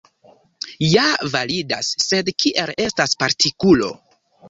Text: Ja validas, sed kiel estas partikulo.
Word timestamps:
Ja 0.85 1.03
validas, 1.35 1.91
sed 2.07 2.35
kiel 2.41 2.75
estas 2.89 3.19
partikulo. 3.25 3.97